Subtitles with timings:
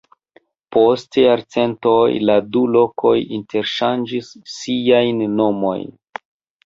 [0.75, 1.99] Post jarcentoj
[2.29, 5.87] la du lokoj interŝanĝis siajn nomojn.